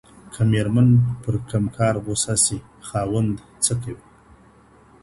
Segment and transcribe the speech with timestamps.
[0.33, 0.89] که ميرمن
[1.21, 2.57] پر کوم کار غصه سي
[2.87, 4.03] خاوند څه کوي؟